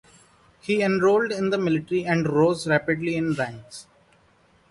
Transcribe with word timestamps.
He 0.61 0.81
enrolled 0.81 1.31
in 1.31 1.51
the 1.51 1.59
military 1.59 2.05
and 2.07 2.27
rose 2.27 2.67
rapidly 2.67 3.15
in 3.15 3.35
ranks. 3.35 3.85